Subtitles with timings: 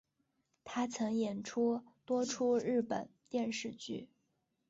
[0.63, 4.09] 她曾演出多出日本电视剧。